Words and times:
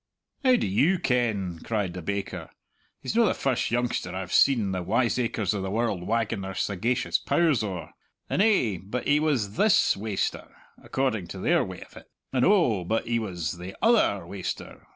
"How 0.43 0.55
do 0.55 0.65
you 0.65 0.97
ken?" 0.97 1.59
cried 1.63 1.93
the 1.93 2.01
baker. 2.01 2.49
"He's 3.03 3.15
no 3.15 3.23
the 3.27 3.35
first 3.35 3.69
youngster 3.69 4.15
I've 4.15 4.33
seen 4.33 4.71
the 4.71 4.81
wiseacres 4.81 5.53
o' 5.53 5.61
the 5.61 5.69
world 5.69 6.07
wagging 6.07 6.41
their 6.41 6.55
sagacious 6.55 7.19
pows 7.19 7.61
owre; 7.63 7.91
and, 8.27 8.41
eh, 8.41 8.79
but 8.81 9.07
he 9.07 9.19
was 9.19 9.57
this 9.57 9.95
waster! 9.95 10.55
according 10.81 11.27
to 11.27 11.37
their 11.37 11.63
way 11.63 11.81
of 11.83 11.95
it 11.97 12.09
and, 12.33 12.43
oh, 12.43 12.83
but 12.83 13.05
he 13.05 13.19
was 13.19 13.59
the 13.59 13.77
other 13.83 14.25
waster! 14.25 14.87